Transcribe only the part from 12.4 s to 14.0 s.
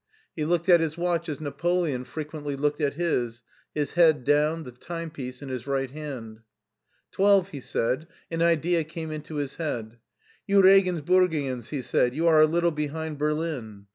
a little behind Berlin."